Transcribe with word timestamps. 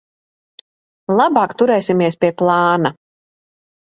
Labāk 1.19 1.53
turēsimies 1.59 2.17
pie 2.23 2.31
plāna. 2.43 2.93